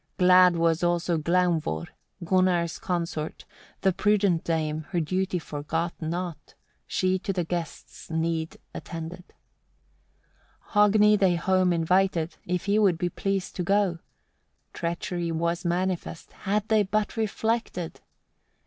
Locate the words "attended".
8.73-9.23